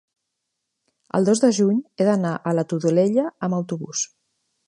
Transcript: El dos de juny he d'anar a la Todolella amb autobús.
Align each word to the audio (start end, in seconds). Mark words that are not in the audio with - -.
El 1.17 1.27
dos 1.27 1.41
de 1.43 1.49
juny 1.57 1.77
he 1.83 2.07
d'anar 2.09 2.33
a 2.39 2.55
la 2.61 2.65
Todolella 2.73 3.27
amb 3.49 3.59
autobús. 3.61 4.05